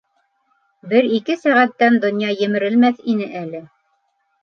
Бер-ике 0.93 1.35
сәғәттән 1.43 2.01
донъя 2.07 2.35
емерелмәҫ 2.49 3.07
ине 3.17 3.33
әле! 3.47 3.67